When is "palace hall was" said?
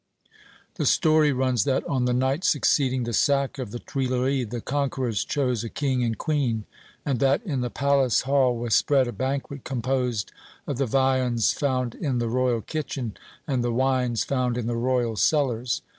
7.69-8.73